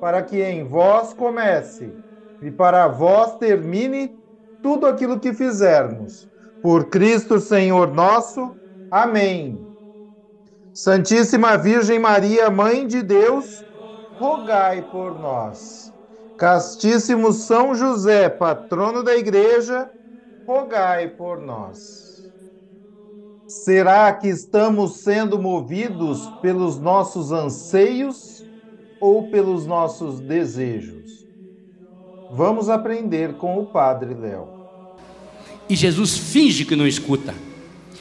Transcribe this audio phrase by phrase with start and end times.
[0.00, 1.94] para que em vós comece
[2.40, 4.18] e para vós termine
[4.62, 6.28] tudo aquilo que fizermos.
[6.62, 8.56] Por Cristo Senhor nosso.
[8.90, 9.70] Amém.
[10.72, 13.66] Santíssima Virgem Maria, Mãe de Deus,
[14.18, 15.92] rogai por nós.
[16.36, 19.90] Castíssimo São José, patrono da Igreja,
[20.46, 22.30] rogai por nós.
[23.46, 28.29] Será que estamos sendo movidos pelos nossos anseios?
[29.00, 31.24] Ou pelos nossos desejos?
[32.30, 34.48] Vamos aprender com o Padre Léo.
[35.68, 37.34] E Jesus finge que não escuta.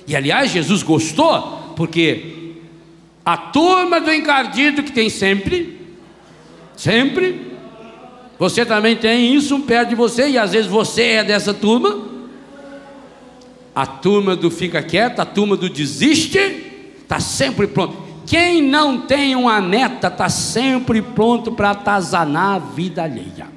[0.06, 2.56] E aliás, Jesus gostou, porque
[3.24, 5.80] a turma do encardido que tem sempre,
[6.76, 7.54] sempre,
[8.40, 12.08] você também tem isso perto de você, e às vezes você é dessa turma.
[13.76, 16.40] A turma do fica quieto, a turma do desiste,
[17.02, 18.09] está sempre pronto.
[18.30, 23.48] Quem não tem uma meta está sempre pronto para atazanar a vida alheia.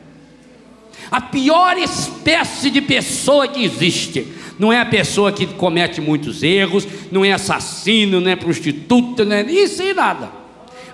[1.10, 4.26] A pior espécie de pessoa que existe
[4.58, 9.36] não é a pessoa que comete muitos erros, não é assassino, não é prostituta, não
[9.36, 10.32] é isso e nada.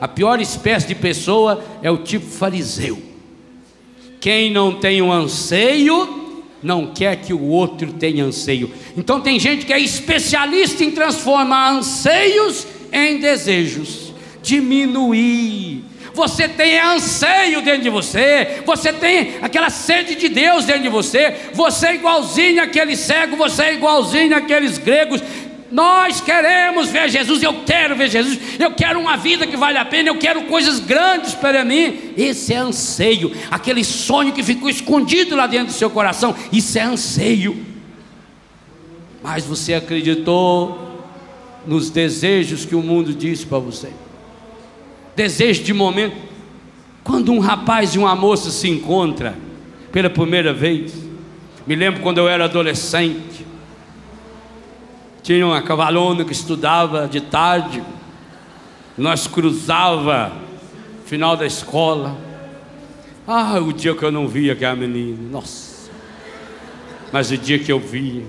[0.00, 3.00] A pior espécie de pessoa é o tipo fariseu.
[4.20, 8.72] Quem não tem um anseio, não quer que o outro tenha anseio.
[8.96, 14.12] Então tem gente que é especialista em transformar anseios em desejos,
[14.42, 15.84] diminuir.
[16.14, 21.32] Você tem anseio dentro de você, você tem aquela sede de Deus dentro de você,
[21.52, 25.22] você é igualzinho aquele cego, você é igualzinho aqueles gregos.
[25.70, 29.84] Nós queremos ver Jesus, eu quero ver Jesus, eu quero uma vida que vale a
[29.84, 32.14] pena, eu quero coisas grandes para mim.
[32.16, 36.82] Esse é anseio, aquele sonho que ficou escondido lá dentro do seu coração, isso é
[36.82, 37.64] anseio.
[39.22, 40.87] Mas você acreditou
[41.68, 43.90] nos desejos que o mundo diz para você.
[45.14, 46.16] Desejo de momento.
[47.04, 49.34] Quando um rapaz e uma moça se encontram
[49.92, 50.94] pela primeira vez,
[51.66, 53.46] me lembro quando eu era adolescente,
[55.22, 57.82] tinha uma cavalona que estudava de tarde,
[58.96, 60.32] nós cruzava
[61.04, 62.16] final da escola.
[63.26, 65.90] Ah, o dia que eu não via aquela menina, nossa.
[67.12, 68.24] Mas o dia que eu via,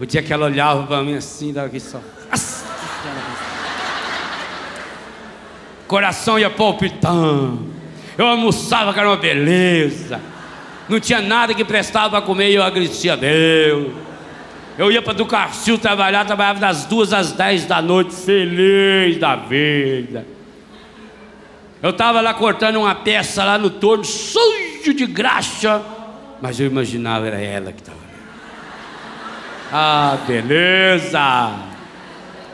[0.00, 2.00] o dia que ela olhava para mim assim, dava aqui só.
[5.86, 7.74] Coração ia palpitando.
[8.18, 10.20] Eu almoçava, que era uma beleza.
[10.88, 13.92] Não tinha nada que prestava para comer e eu agradecia a Deus.
[14.78, 19.34] Eu ia para do Carcil trabalhar, trabalhava das duas às dez da noite, feliz da
[19.36, 20.26] vida.
[21.82, 25.82] Eu estava lá cortando uma peça lá no torno, sujo de graxa,
[26.40, 28.06] mas eu imaginava era ela que estava ali.
[29.72, 31.75] Ah, beleza!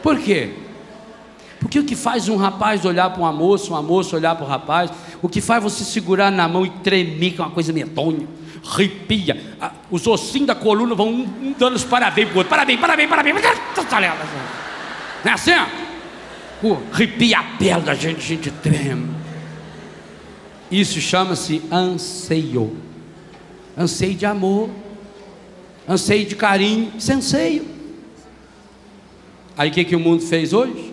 [0.03, 0.51] Por quê?
[1.61, 4.49] Porque o que faz um rapaz olhar para uma moça, uma moça olhar para o
[4.49, 4.91] rapaz,
[5.23, 8.27] o que faz você segurar na mão e tremer, que é uma coisa medonha,
[8.67, 9.41] arrepia,
[9.91, 13.37] os ossinhos da coluna vão um dando os parabéns para o outro, parabéns, parabéns, parabéns,
[15.25, 15.53] não é assim?
[16.63, 19.11] Uh, arrepia a pele da gente, a gente treme.
[20.71, 22.77] Isso chama-se anseio,
[23.77, 24.71] anseio de amor,
[25.89, 27.72] anseio de carinho, isso é anseio.
[29.57, 30.93] Aí o que, que o mundo fez hoje?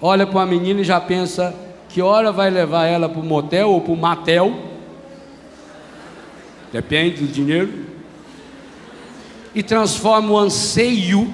[0.00, 1.54] Olha para uma menina e já pensa
[1.88, 4.54] que hora vai levar ela para o motel ou para o matel.
[6.72, 7.72] Depende do dinheiro.
[9.54, 11.32] E transforma o anseio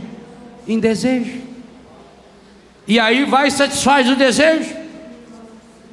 [0.68, 1.40] em desejo.
[2.86, 4.76] E aí vai e satisfaz o desejo.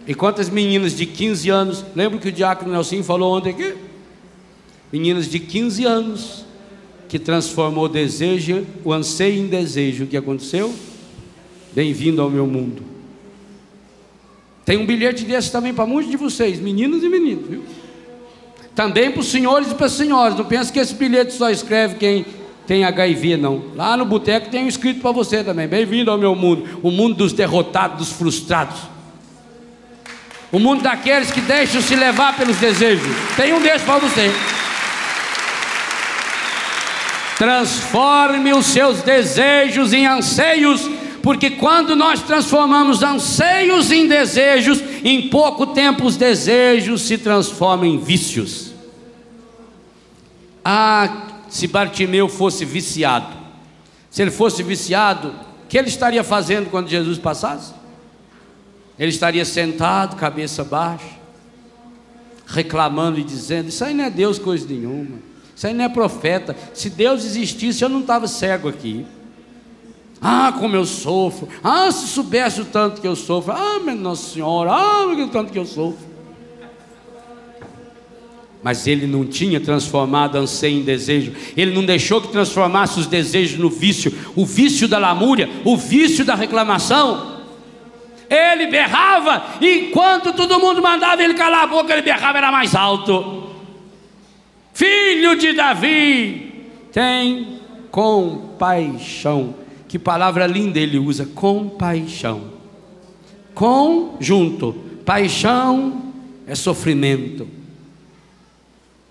[0.06, 3.76] E quantas meninas de 15 anos, lembra que o diácono Nelson falou ontem aqui?
[4.92, 6.46] Meninas de 15 anos
[7.10, 10.04] que transformou o desejo, o anseio em desejo.
[10.04, 10.74] O que aconteceu?
[11.74, 12.84] Bem-vindo ao meu mundo.
[14.64, 17.64] Tem um bilhete desse também para muitos de vocês, meninos e meninos, viu?
[18.76, 20.38] Também para os senhores e para as senhoras.
[20.38, 22.24] Não pense que esse bilhete só escreve quem
[22.68, 23.64] tem HIV, não.
[23.76, 25.68] Lá no boteco tem um escrito para você também.
[25.68, 28.78] Bem-vindo ao meu mundo, o mundo dos derrotados, dos frustrados.
[30.52, 33.08] O mundo daqueles que deixam se levar pelos desejos.
[33.36, 34.32] Tem um desses para você.
[37.40, 40.82] Transforme os seus desejos em anseios,
[41.24, 47.98] porque quando nós transformamos anseios em desejos, em pouco tempo os desejos se transformam em
[47.98, 48.74] vícios.
[50.66, 53.34] Ah, se Bartimeu fosse viciado,
[54.12, 55.30] se ele fosse viciado,
[55.64, 57.74] o que ele estaria fazendo quando Jesus passasse?
[59.00, 61.08] Ele estaria sentado, cabeça baixa,
[62.46, 65.29] reclamando e dizendo: Isso aí não é Deus coisa nenhuma.
[65.60, 66.56] Isso aí não é profeta.
[66.74, 69.06] Se Deus existisse, eu não estava cego aqui.
[70.22, 71.50] Ah, como eu sofro.
[71.62, 73.52] Ah, se soubesse o tanto que eu sofro.
[73.52, 74.72] Ah, minha Nossa Senhora.
[74.72, 76.00] Ah, o tanto que eu sofro.
[78.64, 81.34] Mas ele não tinha transformado anseio em desejo.
[81.58, 84.18] Ele não deixou que transformasse os desejos no vício.
[84.38, 87.42] O vício da lamúria, o vício da reclamação.
[88.30, 93.50] Ele berrava, enquanto todo mundo mandava ele calar a boca, ele berrava, era mais alto
[94.74, 97.60] filho de Davi, tem
[97.92, 99.56] compaixão.
[99.88, 102.54] Que palavra linda ele usa, compaixão.
[103.54, 104.74] Com junto,
[105.04, 106.14] paixão
[106.46, 107.48] é sofrimento.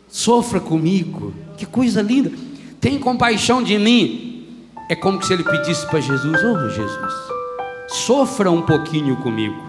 [0.08, 2.32] Sofra comigo, que coisa linda.
[2.81, 4.46] Tem compaixão de mim.
[4.88, 7.14] É como se ele pedisse para Jesus: Oh Jesus,
[7.88, 9.68] sofra um pouquinho comigo.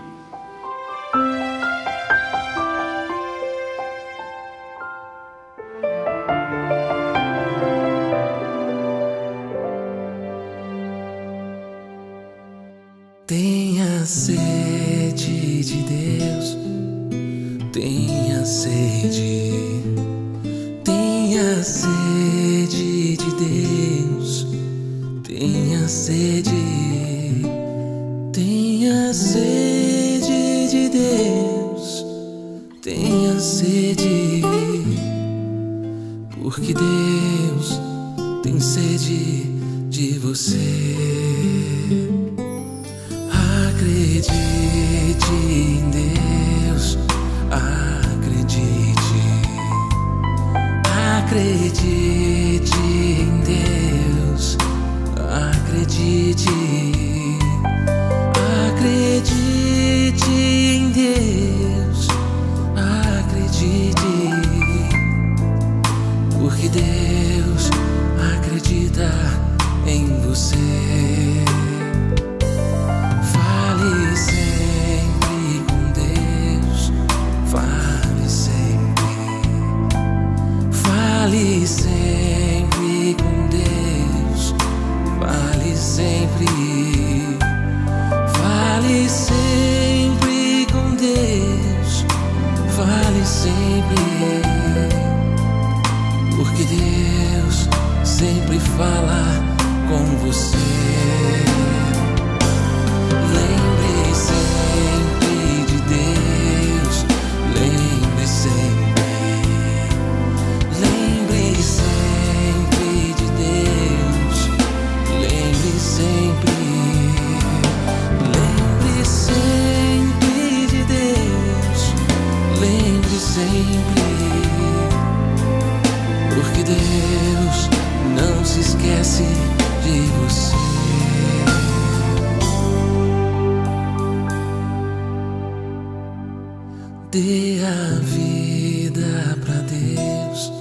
[137.12, 140.52] Dê a vida para Deus,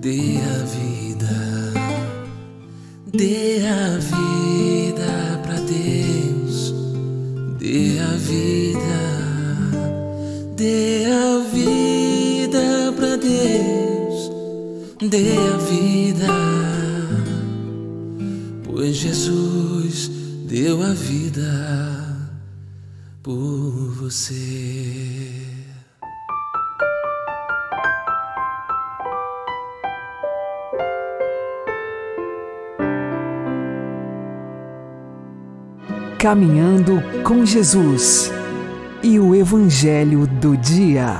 [0.00, 1.36] dê a vida,
[3.14, 6.74] dê a vida para Deus,
[7.60, 9.02] dê a vida,
[10.56, 14.32] dê a vida para Deus,
[15.08, 16.26] dê a vida,
[18.64, 20.10] pois Jesus
[20.48, 22.02] deu a vida
[23.22, 25.11] por você.
[36.22, 38.30] Caminhando com Jesus
[39.02, 41.16] e o Evangelho do Dia.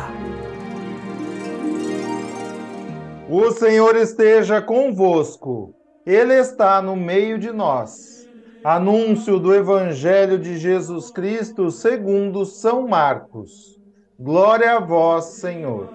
[3.29, 5.75] O Senhor esteja convosco,
[6.07, 8.29] Ele está no meio de nós.
[8.63, 13.81] Anúncio do Evangelho de Jesus Cristo segundo São Marcos.
[14.17, 15.95] Glória a vós, Senhor.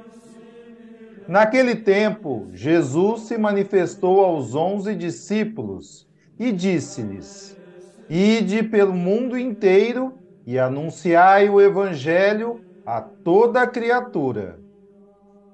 [1.30, 6.06] Naquele tempo, Jesus se manifestou aos onze discípulos
[6.38, 7.57] e disse-lhes:
[8.10, 14.62] Ide pelo mundo inteiro e anunciai o Evangelho a toda criatura.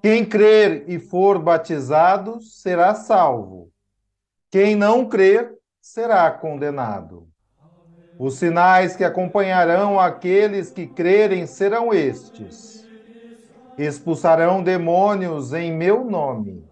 [0.01, 3.71] Quem crer e for batizado será salvo.
[4.51, 7.27] Quem não crer será condenado.
[8.17, 12.87] Os sinais que acompanharão aqueles que crerem serão estes:
[13.77, 16.67] expulsarão demônios em meu nome,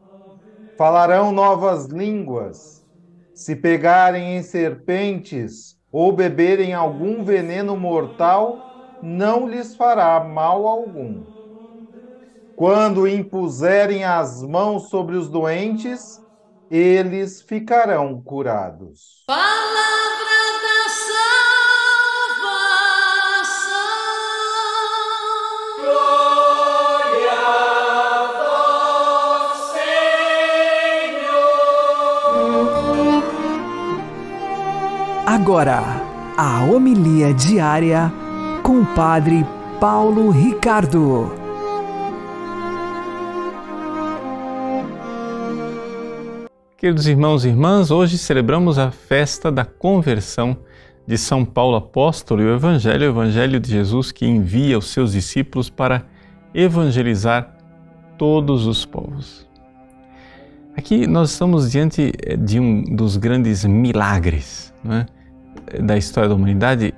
[0.78, 2.81] falarão novas línguas,
[3.34, 8.66] se pegarem em serpentes ou beberem algum veneno mortal,
[9.02, 11.26] não lhes fará mal algum.
[12.56, 16.20] Quando impuserem as mãos sobre os doentes,
[16.70, 19.24] eles ficarão curados.
[19.28, 20.21] Palavra
[35.42, 35.82] Agora,
[36.38, 38.14] a homilia diária
[38.62, 39.44] com o Padre
[39.80, 41.32] Paulo Ricardo.
[46.78, 50.56] Queridos irmãos e irmãs, hoje celebramos a festa da conversão
[51.08, 55.14] de São Paulo Apóstolo e o Evangelho, o Evangelho de Jesus que envia os seus
[55.14, 56.06] discípulos para
[56.54, 57.58] evangelizar
[58.16, 59.50] todos os povos.
[60.78, 65.21] Aqui nós estamos diante eh, de um dos grandes milagres é?
[65.82, 66.94] Da história da humanidade,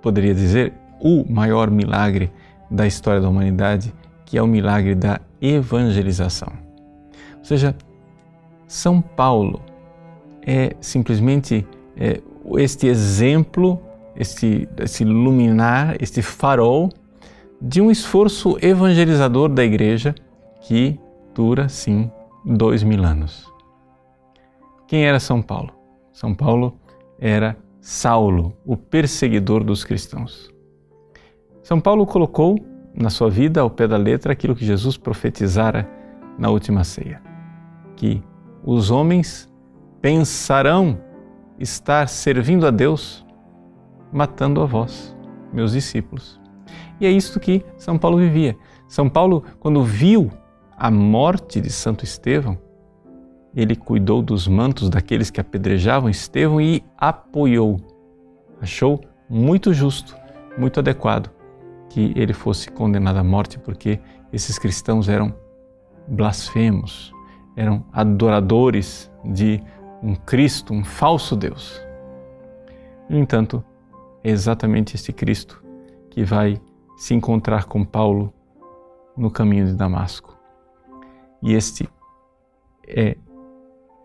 [0.00, 2.32] poderia dizer o maior milagre
[2.70, 3.92] da história da humanidade,
[4.24, 6.52] que é o milagre da evangelização.
[7.38, 7.74] Ou seja,
[8.66, 9.60] são Paulo
[10.46, 11.66] é simplesmente
[11.96, 12.20] é,
[12.56, 13.80] este exemplo,
[14.16, 16.90] este, este luminar, este farol
[17.60, 20.14] de um esforço evangelizador da igreja
[20.62, 20.98] que
[21.34, 22.10] dura, sim,
[22.44, 23.50] dois mil anos.
[24.88, 25.72] Quem era São Paulo?
[26.12, 26.76] São Paulo
[27.18, 30.54] era Saulo, o perseguidor dos cristãos.
[31.64, 32.56] São Paulo colocou
[32.94, 35.90] na sua vida, ao pé da letra, aquilo que Jesus profetizara
[36.38, 37.20] na última ceia:
[37.96, 38.22] que
[38.64, 39.52] os homens
[40.00, 41.00] pensarão
[41.58, 43.26] estar servindo a Deus
[44.12, 45.16] matando a vós,
[45.52, 46.40] meus discípulos.
[47.00, 48.56] E é isto que São Paulo vivia.
[48.86, 50.30] São Paulo, quando viu
[50.78, 52.56] a morte de Santo Estevão,
[53.54, 57.80] ele cuidou dos mantos daqueles que apedrejavam Estevão e apoiou.
[58.60, 60.16] Achou muito justo,
[60.56, 61.30] muito adequado
[61.88, 64.00] que ele fosse condenado à morte, porque
[64.32, 65.34] esses cristãos eram
[66.08, 67.12] blasfemos,
[67.56, 69.62] eram adoradores de
[70.02, 71.80] um Cristo, um falso Deus.
[73.08, 73.62] No entanto,
[74.24, 75.62] é exatamente este Cristo
[76.10, 76.60] que vai
[76.96, 78.32] se encontrar com Paulo
[79.16, 80.36] no caminho de Damasco.
[81.42, 81.88] E este
[82.86, 83.16] é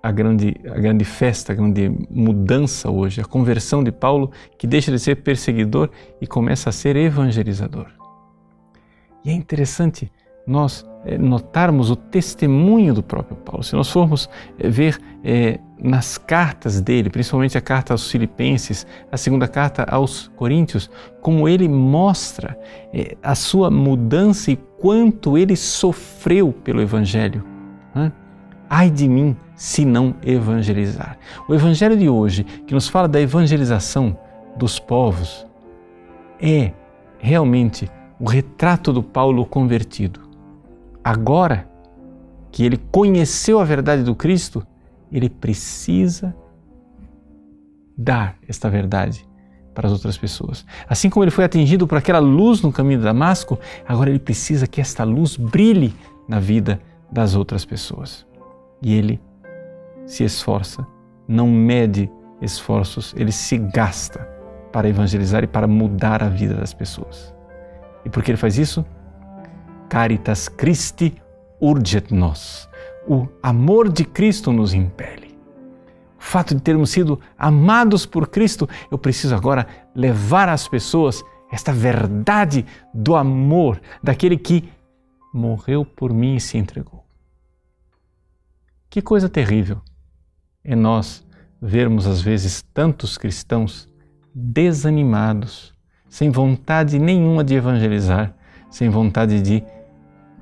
[0.07, 4.89] a grande, a grande festa, a grande mudança hoje, a conversão de Paulo, que deixa
[4.89, 5.89] de ser perseguidor
[6.21, 7.87] e começa a ser evangelizador.
[9.25, 10.09] E é interessante
[10.47, 13.63] nós é, notarmos o testemunho do próprio Paulo.
[13.63, 19.17] Se nós formos é, ver é, nas cartas dele, principalmente a carta aos Filipenses, a
[19.17, 22.57] segunda carta aos Coríntios, como ele mostra
[22.93, 27.43] é, a sua mudança e quanto ele sofreu pelo Evangelho.
[27.93, 28.09] Né?
[28.69, 31.17] Ai de mim se não evangelizar.
[31.49, 34.17] O Evangelho de hoje, que nos fala da evangelização
[34.55, 35.45] dos povos,
[36.39, 36.71] é
[37.19, 40.27] realmente o retrato do Paulo convertido
[41.07, 41.69] agora
[42.51, 44.65] que ele conheceu a verdade do Cristo,
[45.09, 46.35] ele precisa
[47.97, 49.25] dar esta verdade
[49.73, 50.65] para as outras pessoas.
[50.87, 54.67] Assim como ele foi atingido por aquela luz no caminho de Damasco, agora ele precisa
[54.67, 55.95] que esta luz brilhe
[56.27, 58.25] na vida das outras pessoas.
[58.81, 59.21] E ele
[60.07, 60.87] se esforça,
[61.27, 62.09] não mede
[62.41, 64.19] esforços, ele se gasta
[64.71, 67.35] para evangelizar e para mudar a vida das pessoas.
[68.05, 68.85] E por que ele faz isso?
[69.89, 71.21] Caritas Christi
[71.59, 72.69] urget nos.
[73.07, 75.37] O amor de Cristo nos impele.
[76.17, 81.71] O fato de termos sido amados por Cristo, eu preciso agora levar às pessoas esta
[81.71, 84.69] verdade do amor daquele que
[85.33, 87.05] morreu por mim e se entregou.
[88.89, 89.81] Que coisa terrível
[90.67, 91.25] é nós
[91.61, 93.87] vermos às vezes tantos cristãos
[94.35, 95.73] desanimados,
[96.09, 98.35] sem vontade nenhuma de evangelizar,
[98.69, 99.63] sem vontade de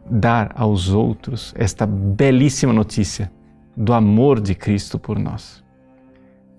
[0.10, 3.32] dar aos outros esta belíssima notícia
[3.78, 5.64] do amor de Cristo por nós.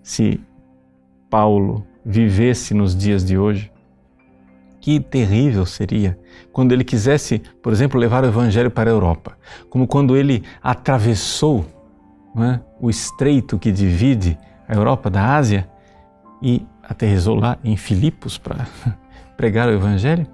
[0.01, 0.41] Se
[1.29, 3.73] Paulo vivesse nos dias de hoje,
[4.81, 6.17] que terrível seria
[6.53, 9.37] quando ele quisesse, por exemplo, levar o Evangelho para a Europa,
[9.69, 11.67] como quando ele atravessou
[12.43, 14.39] é, o estreito que divide
[14.69, 15.69] a Europa da Ásia
[16.43, 18.67] e aterrizou lá em Filipos para
[19.37, 20.27] pregar o Evangelho.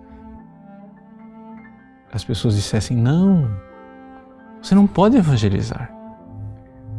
[2.12, 3.50] As pessoas dissessem: não,
[4.60, 5.90] você não pode evangelizar.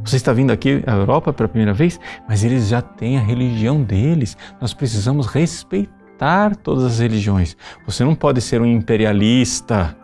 [0.03, 3.81] Você está vindo aqui à Europa pela primeira vez, mas eles já têm a religião
[3.81, 4.35] deles.
[4.59, 7.55] Nós precisamos respeitar todas as religiões.
[7.85, 9.95] Você não pode ser um imperialista,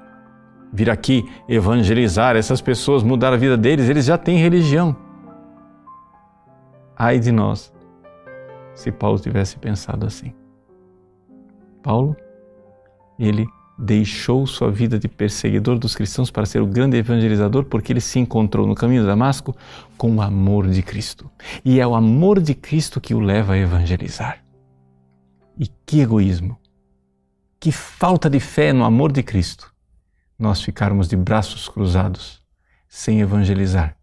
[0.72, 4.96] vir aqui evangelizar essas pessoas, mudar a vida deles, eles já têm religião.
[6.96, 7.74] Ai de nós,
[8.76, 10.34] se Paulo tivesse pensado assim.
[11.82, 12.16] Paulo,
[13.18, 13.48] ele
[13.78, 18.20] deixou sua vida de perseguidor dos cristãos para ser o grande evangelizador, porque ele se
[18.20, 19.56] encontrou no caminho de Damasco
[19.98, 21.30] com o amor de Cristo.
[21.64, 24.44] E é o amor de Cristo que o leva a evangelizar.
[25.58, 26.58] E que egoísmo,
[27.60, 29.69] que falta de fé no amor de Cristo,
[30.40, 32.42] nós ficarmos de braços cruzados,
[32.88, 33.96] sem evangelizar.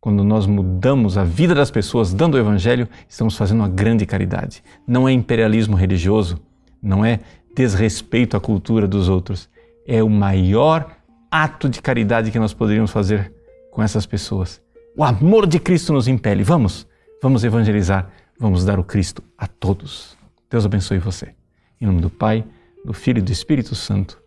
[0.00, 4.62] Quando nós mudamos a vida das pessoas dando o evangelho, estamos fazendo uma grande caridade.
[4.86, 6.40] Não é imperialismo religioso,
[6.82, 7.20] não é
[7.54, 9.48] desrespeito à cultura dos outros.
[9.86, 10.90] É o maior
[11.30, 13.32] ato de caridade que nós poderíamos fazer
[13.70, 14.60] com essas pessoas.
[14.96, 16.42] O amor de Cristo nos impele.
[16.42, 16.86] Vamos,
[17.22, 20.16] vamos evangelizar, vamos dar o Cristo a todos.
[20.50, 21.34] Deus abençoe você.
[21.80, 22.44] Em nome do Pai,
[22.84, 24.22] do Filho e do Espírito Santo.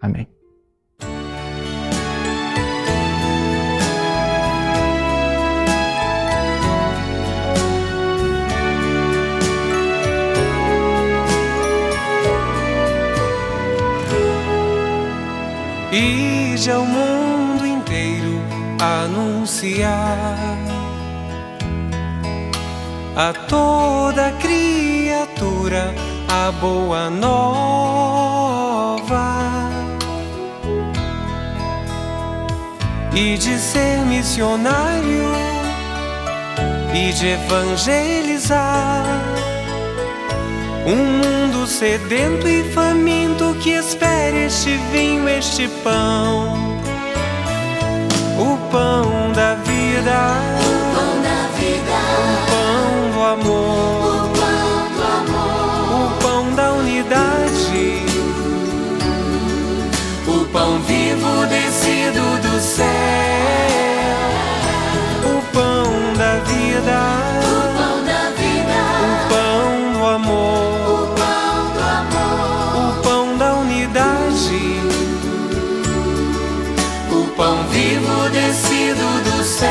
[0.00, 0.26] Amém.
[15.92, 18.40] Ide ao mundo inteiro
[18.80, 20.56] anunciar
[23.14, 25.94] a toda criatura
[26.30, 27.42] a boa nova.
[33.14, 35.30] E de ser missionário
[36.94, 39.31] e de evangelizar
[40.84, 46.54] um mundo sedento e faminto que espera este vinho, este pão.
[48.38, 50.16] O pão da vida.
[50.58, 51.98] O pão da vida.
[52.18, 54.02] O pão do amor.
[54.14, 55.94] O pão do amor.
[55.94, 58.02] O pão da unidade.
[60.26, 61.81] O pão vivo descido
[78.30, 79.68] descido do céu.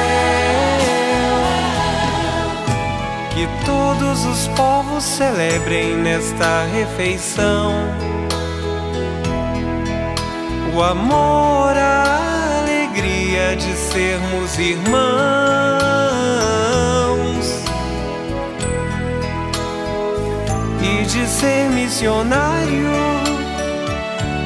[3.33, 7.73] Que todos os povos celebrem nesta refeição
[10.73, 16.01] o amor, a alegria de sermos irmãos.
[20.81, 22.91] e de ser missionário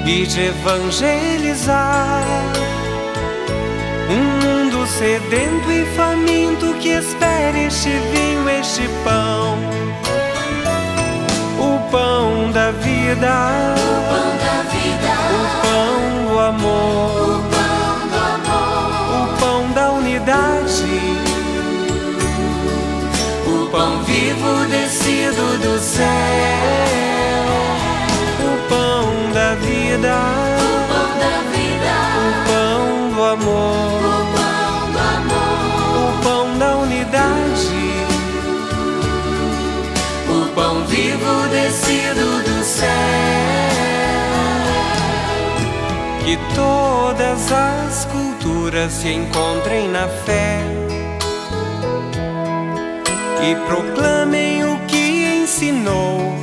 [0.06, 2.24] e de evangelizar
[4.10, 9.58] um mundo sedento e faminto que espera este vinho, este pão,
[11.60, 15.12] o pão da vida, O pão da vida.
[15.32, 19.24] o pão do amor, O pão do amor.
[19.24, 21.00] o pão da unidade,
[23.48, 26.06] o pão vivo descido do céu,
[28.40, 30.16] o pão da vida,
[47.36, 50.60] todas as culturas se encontrem na fé
[53.44, 56.34] e proclamem o que ensinou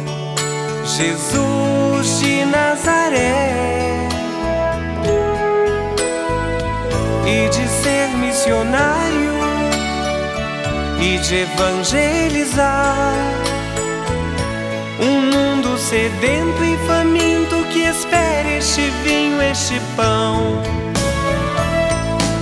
[0.84, 3.48] Jesus de Nazaré.
[7.24, 9.32] E de ser missionário
[11.00, 13.14] e de evangelizar
[15.00, 17.61] um mundo sedento e faminto
[18.72, 20.62] este vinho, este pão,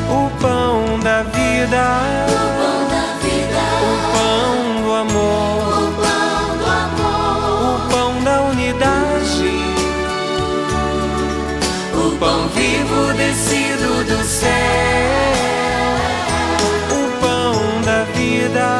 [0.08, 1.82] o pão da vida,
[2.28, 3.62] O pão da vida.
[3.82, 7.74] o pão do amor, O pão do amor.
[7.74, 9.50] o pão da unidade,
[11.94, 14.50] o pão vivo descido do céu,
[16.92, 18.79] o pão da vida,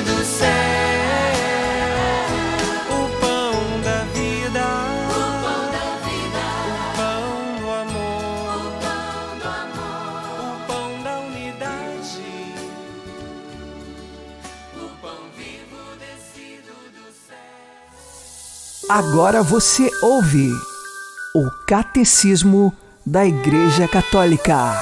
[18.93, 20.49] Agora você ouve
[21.33, 22.73] o Catecismo
[23.05, 24.73] da Igreja Católica.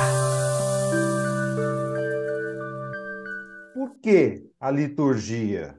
[3.72, 5.76] Por que a liturgia?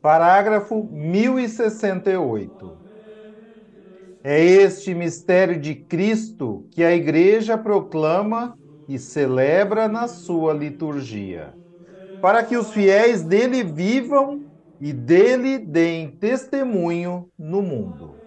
[0.00, 2.78] Parágrafo 1068.
[4.24, 8.56] É este mistério de Cristo que a Igreja proclama
[8.88, 11.52] e celebra na sua liturgia,
[12.18, 14.51] para que os fiéis dele vivam
[14.82, 18.22] e dele deem testemunho no mundo.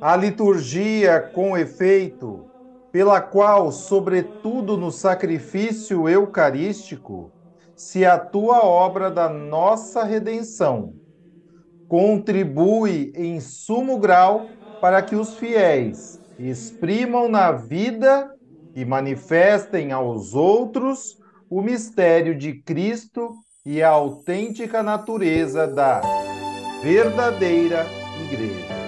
[0.00, 2.50] A liturgia, com efeito,
[2.92, 7.34] pela qual, sobretudo no sacrifício eucarístico,
[7.76, 10.96] se atua a obra da nossa redenção,
[11.88, 18.30] contribui em sumo grau para que os fiéis exprimam na vida
[18.74, 21.16] e manifestem aos outros
[21.48, 23.34] o mistério de Cristo
[23.66, 26.00] e a autêntica natureza da
[26.80, 27.84] verdadeira
[28.30, 28.85] Igreja.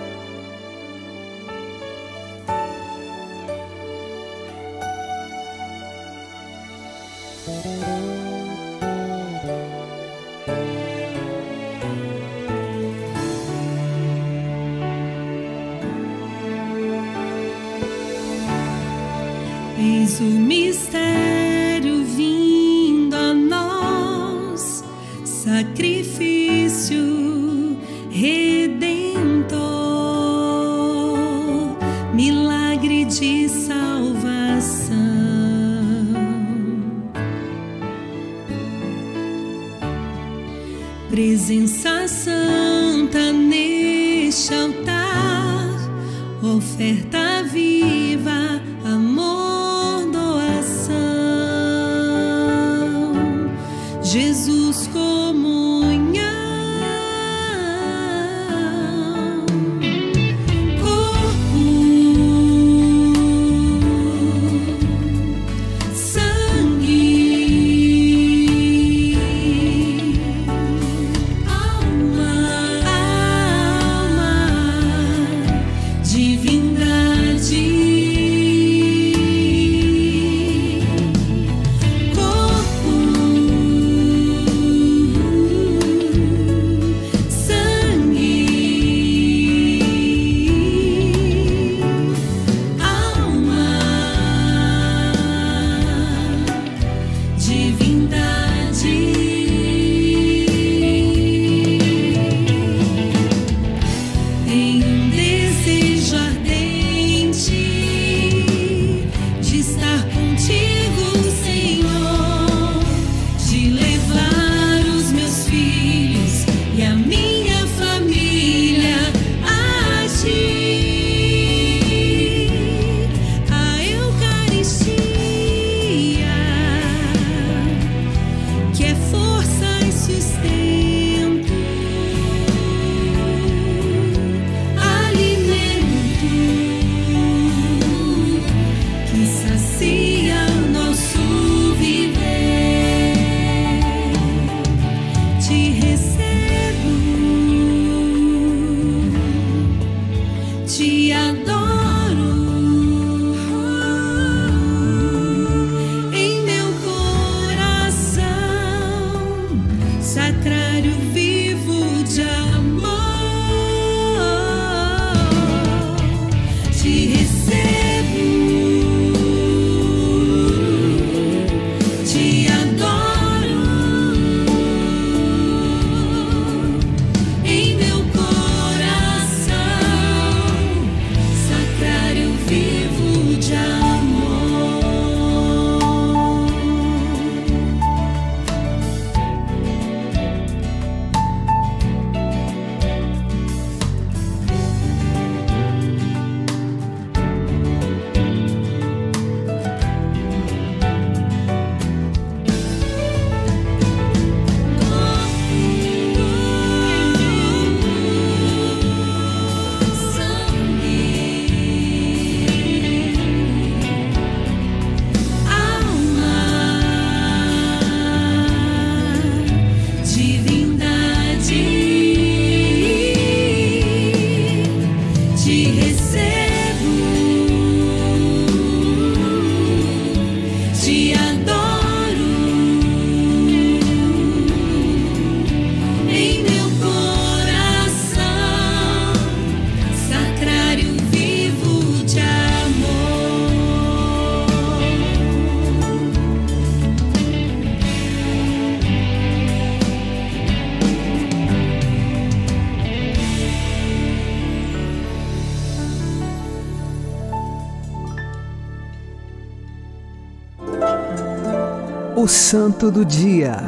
[262.51, 263.59] Santo do Dia,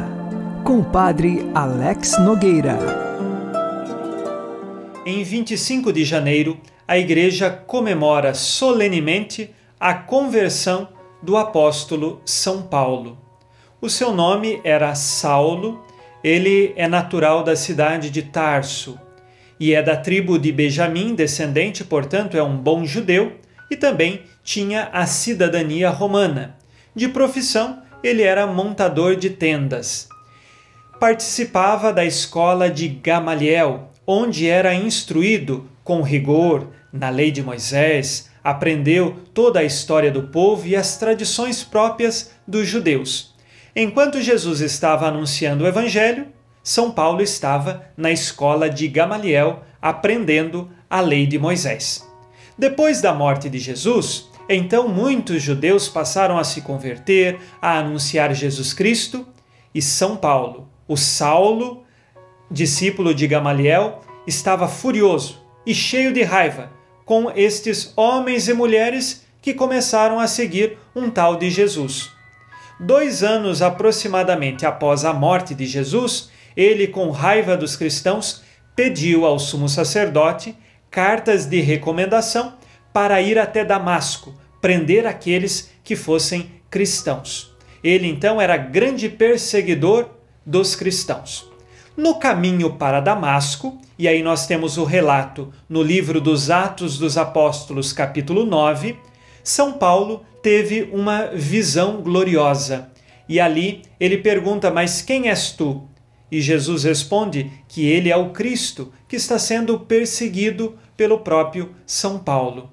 [0.63, 2.79] com o Padre Alex Nogueira.
[5.05, 10.89] Em 25 de janeiro, a Igreja comemora solenemente a conversão
[11.21, 13.19] do apóstolo São Paulo.
[13.79, 15.85] O seu nome era Saulo,
[16.23, 18.99] ele é natural da cidade de Tarso
[19.59, 23.33] e é da tribo de Benjamim, descendente, portanto, é um bom judeu
[23.69, 26.57] e também tinha a cidadania romana.
[26.95, 30.07] De profissão, ele era montador de tendas.
[30.99, 39.17] Participava da escola de Gamaliel, onde era instruído com rigor na lei de Moisés, aprendeu
[39.33, 43.35] toda a história do povo e as tradições próprias dos judeus.
[43.75, 46.27] Enquanto Jesus estava anunciando o evangelho,
[46.63, 52.07] São Paulo estava na escola de Gamaliel aprendendo a lei de Moisés.
[52.57, 58.73] Depois da morte de Jesus, então muitos judeus passaram a se converter, a anunciar Jesus
[58.73, 59.25] Cristo,
[59.73, 61.83] e São Paulo, o Saulo,
[62.49, 66.71] discípulo de Gamaliel, estava furioso e cheio de raiva
[67.05, 72.09] com estes homens e mulheres que começaram a seguir um tal de Jesus.
[72.79, 78.43] Dois anos aproximadamente após a morte de Jesus, ele, com raiva dos cristãos,
[78.75, 80.55] pediu ao sumo sacerdote
[80.89, 82.53] cartas de recomendação
[82.93, 87.53] para ir até Damasco, prender aqueles que fossem cristãos.
[87.83, 90.09] Ele então era grande perseguidor
[90.45, 91.49] dos cristãos.
[91.97, 97.17] No caminho para Damasco, e aí nós temos o relato no livro dos Atos dos
[97.17, 98.97] Apóstolos, capítulo 9,
[99.43, 102.89] São Paulo teve uma visão gloriosa.
[103.27, 105.87] E ali ele pergunta: Mas quem és tu?
[106.31, 112.17] E Jesus responde que ele é o Cristo que está sendo perseguido pelo próprio São
[112.17, 112.71] Paulo.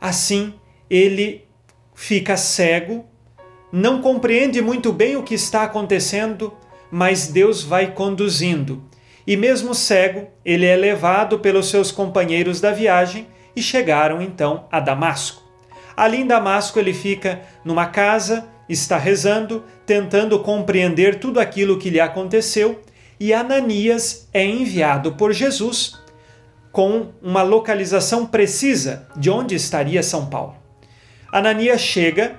[0.00, 0.54] Assim,
[0.88, 1.46] ele
[1.94, 3.04] fica cego,
[3.72, 6.52] não compreende muito bem o que está acontecendo,
[6.90, 8.82] mas Deus vai conduzindo.
[9.26, 14.78] E mesmo cego, ele é levado pelos seus companheiros da viagem e chegaram então a
[14.78, 15.42] Damasco.
[15.96, 21.98] Ali em Damasco ele fica numa casa, está rezando, tentando compreender tudo aquilo que lhe
[21.98, 22.82] aconteceu,
[23.18, 25.98] e Ananias é enviado por Jesus
[26.76, 30.56] com uma localização precisa de onde estaria São Paulo.
[31.32, 32.38] Ananias chega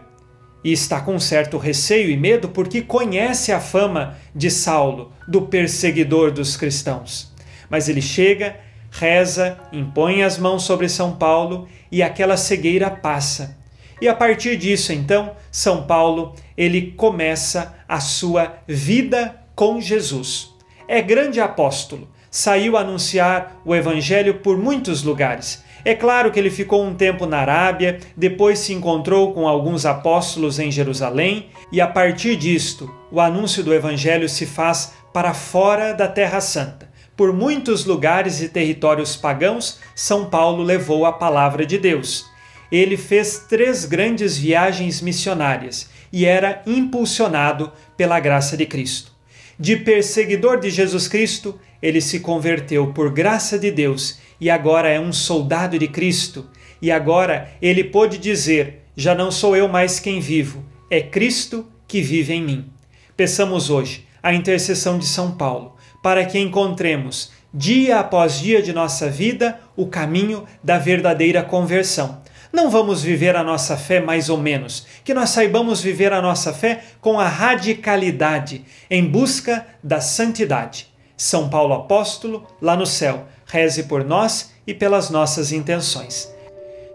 [0.64, 6.30] e está com certo receio e medo porque conhece a fama de Saulo, do perseguidor
[6.30, 7.34] dos cristãos.
[7.68, 8.58] Mas ele chega,
[8.92, 13.58] reza, impõe as mãos sobre São Paulo e aquela cegueira passa.
[14.00, 20.54] E a partir disso, então, São Paulo, ele começa a sua vida com Jesus.
[20.88, 25.64] É grande apóstolo, saiu a anunciar o evangelho por muitos lugares.
[25.84, 30.60] É claro que ele ficou um tempo na Arábia, depois se encontrou com alguns apóstolos
[30.60, 36.08] em Jerusalém, e a partir disto, o anúncio do evangelho se faz para fora da
[36.08, 36.88] Terra Santa.
[37.16, 42.28] Por muitos lugares e territórios pagãos, São Paulo levou a palavra de Deus.
[42.72, 49.18] Ele fez três grandes viagens missionárias e era impulsionado pela graça de Cristo.
[49.60, 55.00] De perseguidor de Jesus Cristo, ele se converteu por graça de Deus e agora é
[55.00, 56.46] um soldado de Cristo.
[56.82, 62.02] E agora ele pôde dizer: Já não sou eu mais quem vivo, é Cristo que
[62.02, 62.70] vive em mim.
[63.16, 69.10] Peçamos hoje a intercessão de São Paulo para que encontremos, dia após dia de nossa
[69.10, 72.22] vida, o caminho da verdadeira conversão.
[72.54, 76.54] Não vamos viver a nossa fé mais ou menos, que nós saibamos viver a nossa
[76.54, 80.88] fé com a radicalidade, em busca da santidade.
[81.18, 86.32] São Paulo Apóstolo, lá no céu, reze por nós e pelas nossas intenções.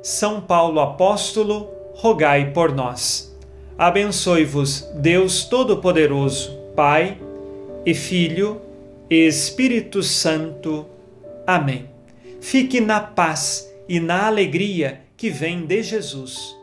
[0.00, 3.36] São Paulo Apóstolo, rogai por nós.
[3.76, 7.18] Abençoe-vos Deus Todo-Poderoso, Pai
[7.84, 8.62] e Filho
[9.10, 10.86] e Espírito Santo.
[11.44, 11.88] Amém.
[12.40, 16.56] Fique na paz e na alegria que vem de Jesus.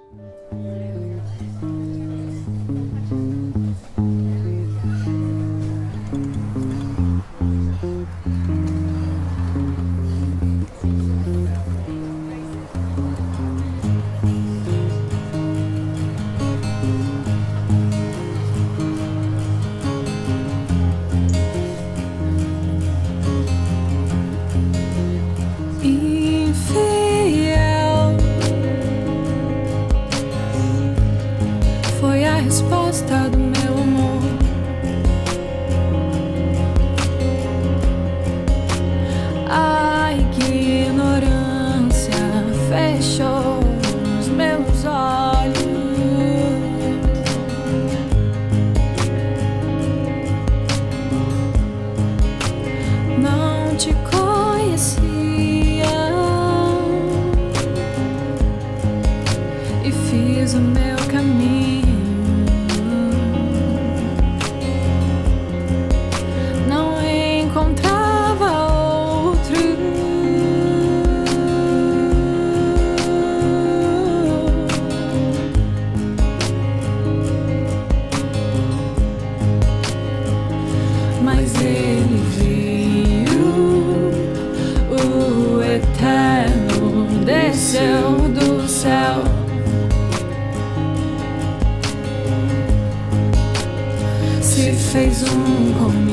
[95.19, 96.08] Se fez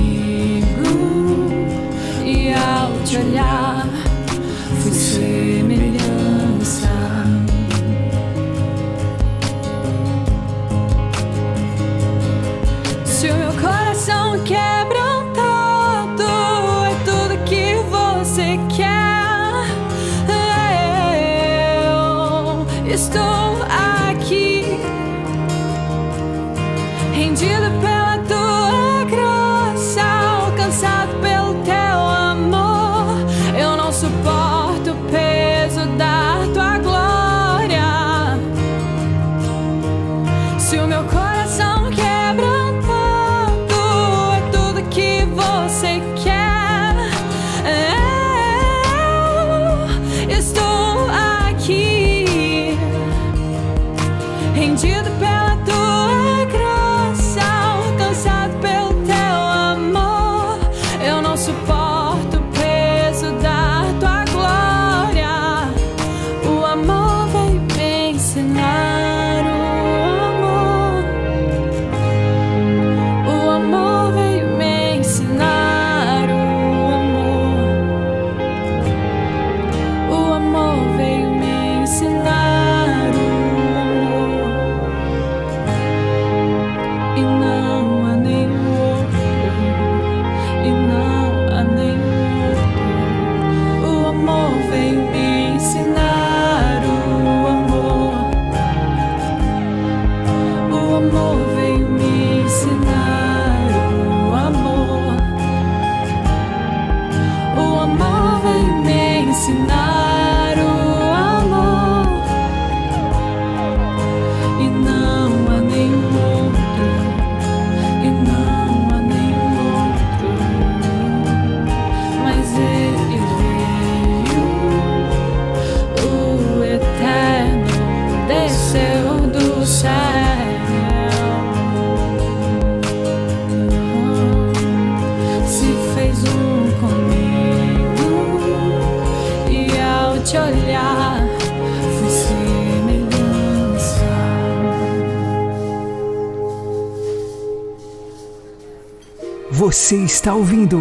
[149.67, 150.79] Você está ouvindo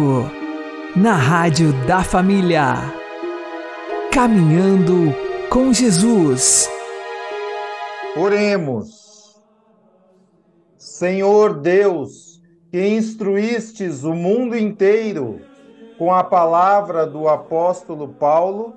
[0.94, 2.74] na Rádio da Família.
[4.12, 5.12] Caminhando
[5.50, 6.70] com Jesus.
[8.16, 9.42] Oremos.
[10.78, 15.40] Senhor Deus, que instruístes o mundo inteiro
[15.98, 18.72] com a palavra do apóstolo Paulo,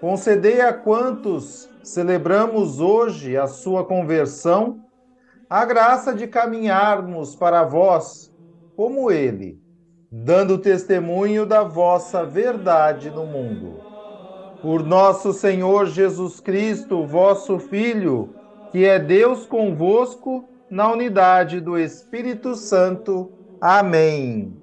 [0.00, 4.84] concedei a quantos celebramos hoje a sua conversão
[5.50, 8.27] a graça de caminharmos para vós
[8.78, 9.60] como ele,
[10.08, 13.80] dando testemunho da vossa verdade no mundo.
[14.62, 18.32] Por nosso Senhor Jesus Cristo, vosso Filho,
[18.70, 23.32] que é Deus convosco, na unidade do Espírito Santo.
[23.60, 24.56] Amém.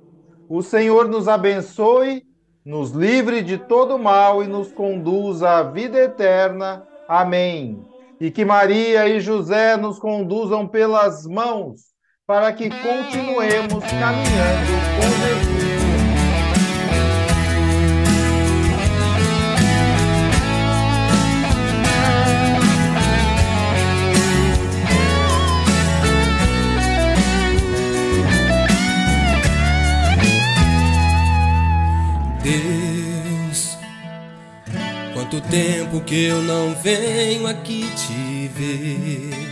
[0.47, 2.23] O Senhor nos abençoe,
[2.63, 6.87] nos livre de todo mal e nos conduza à vida eterna.
[7.05, 7.85] Amém.
[8.21, 11.94] E que Maria e José nos conduzam pelas mãos
[12.27, 15.65] para que continuemos caminhando com Jesus.
[32.41, 33.77] Deus,
[35.13, 39.44] quanto tempo que eu não venho aqui te ver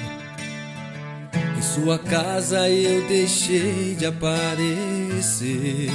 [1.74, 5.90] sua casa eu deixei de aparecer,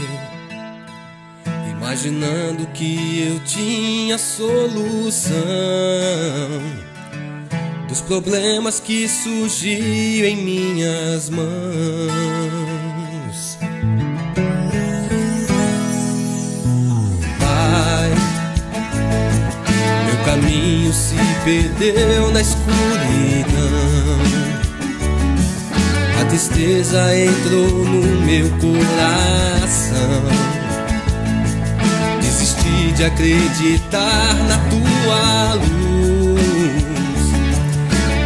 [1.71, 5.39] imaginando que eu tinha solução
[7.87, 11.47] dos problemas que surgiu em minhas mãos.
[17.39, 18.11] Pai,
[20.07, 21.15] meu caminho se
[21.45, 24.38] perdeu na escuridão.
[26.29, 30.23] Tristeza entrou no meu coração.
[32.21, 36.83] Desisti de acreditar na tua luz,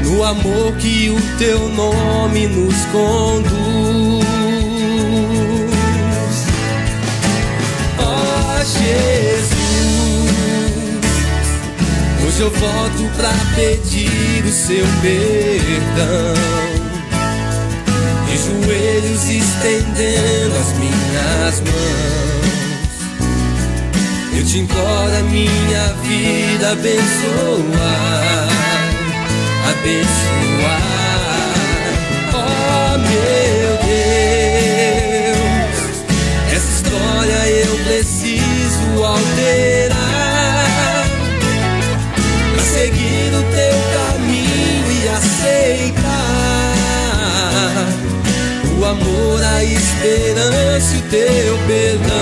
[0.05, 4.27] no amor que o teu nome nos conduz.
[7.99, 9.53] Ó Jesus,
[12.27, 16.72] hoje eu volto pra pedir o seu perdão
[19.83, 21.83] estendendo as minhas mãos.
[24.37, 28.49] Eu te imploro a minha vida abençoar,
[29.71, 31.03] abençoar.
[32.35, 33.62] Oh meu
[49.65, 52.13] esperança e o teu perdão.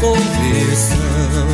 [0.00, 1.46] Conversão,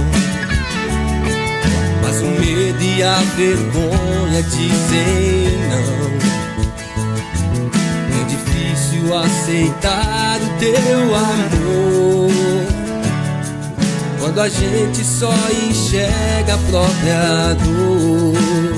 [2.03, 6.07] mas o medo e a vergonha dizem não.
[8.21, 12.67] É difícil aceitar o teu amor
[14.21, 15.35] quando a gente só
[15.69, 18.76] enxerga a própria dor.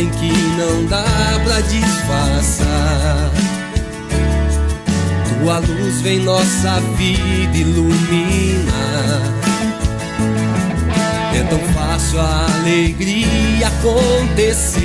[0.00, 1.04] Em que não dá
[1.44, 3.30] pra disfarçar.
[5.28, 8.72] Tua luz vem nossa vida ilumina.
[11.34, 14.80] É tão fácil a alegria acontecer.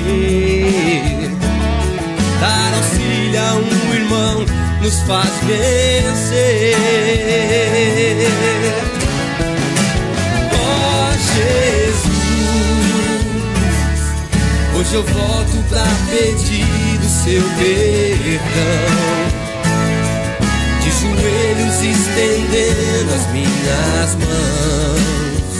[2.38, 4.44] Dar auxílio a um irmão
[4.82, 6.76] nos faz vencer.
[14.86, 18.86] Hoje eu volto pra pedir o seu perdão.
[20.80, 25.56] De joelhos estendendo as minhas mãos.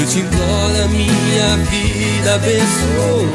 [0.00, 3.34] Eu te imploro a minha vida abençoar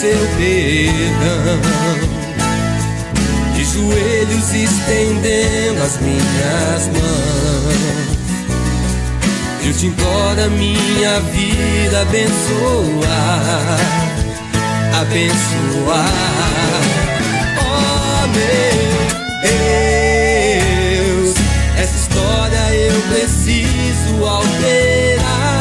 [0.00, 1.60] seu perdão.
[3.54, 8.16] De joelhos estendendo as minhas mãos.
[9.62, 13.78] Eu te imploro a minha vida abençoar,
[15.02, 16.08] abençoar.
[17.60, 18.80] Oh meu
[21.02, 21.34] Deus,
[21.76, 25.60] essa história eu preciso alterar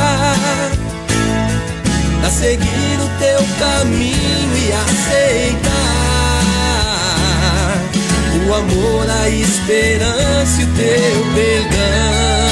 [2.29, 5.69] Pra seguir o teu caminho e aceitar.
[8.47, 12.48] O amor, a esperança e o teu perdão